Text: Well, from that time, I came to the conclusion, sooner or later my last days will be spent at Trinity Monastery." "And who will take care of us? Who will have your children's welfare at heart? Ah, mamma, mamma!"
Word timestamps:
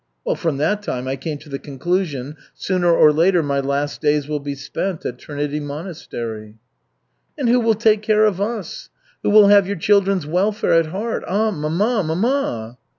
Well, 0.25 0.33
from 0.33 0.57
that 0.57 0.81
time, 0.81 1.07
I 1.07 1.15
came 1.15 1.37
to 1.37 1.49
the 1.49 1.59
conclusion, 1.59 2.35
sooner 2.55 2.91
or 2.91 3.13
later 3.13 3.43
my 3.43 3.59
last 3.59 4.01
days 4.01 4.27
will 4.27 4.39
be 4.39 4.55
spent 4.55 5.05
at 5.05 5.19
Trinity 5.19 5.59
Monastery." 5.59 6.55
"And 7.37 7.47
who 7.47 7.59
will 7.59 7.75
take 7.75 8.01
care 8.01 8.25
of 8.25 8.41
us? 8.41 8.89
Who 9.21 9.29
will 9.29 9.49
have 9.49 9.67
your 9.67 9.75
children's 9.77 10.25
welfare 10.25 10.73
at 10.73 10.87
heart? 10.87 11.23
Ah, 11.27 11.51
mamma, 11.51 12.03
mamma!" 12.03 12.79